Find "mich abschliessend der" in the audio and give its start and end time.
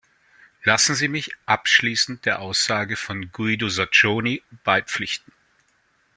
1.07-2.39